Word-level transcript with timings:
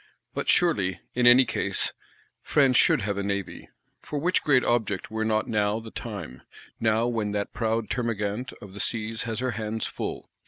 But 0.33 0.49
surely, 0.49 0.99
in 1.13 1.27
any 1.27 1.45
case, 1.45 1.93
France 2.41 2.75
should 2.75 3.01
have 3.01 3.19
a 3.19 3.23
Navy. 3.23 3.69
For 4.01 4.17
which 4.17 4.41
great 4.43 4.63
object 4.63 5.11
were 5.11 5.23
not 5.23 5.47
now 5.47 5.79
the 5.79 5.91
time: 5.91 6.41
now 6.79 7.05
when 7.05 7.33
that 7.33 7.53
proud 7.53 7.87
Termagant 7.87 8.51
of 8.63 8.73
the 8.73 8.79
Seas 8.79 9.23
has 9.29 9.41
her 9.41 9.51
hands 9.51 9.85
full? 9.85 10.27